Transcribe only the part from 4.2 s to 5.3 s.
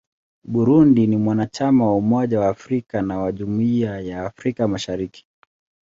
Afrika Mashariki.